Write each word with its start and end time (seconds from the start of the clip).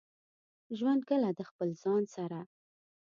ژوند 0.77 1.01
کله 1.09 1.29
د 1.33 1.39
خپل 1.49 1.69
ځان 1.83 2.03
سره. 2.15 2.39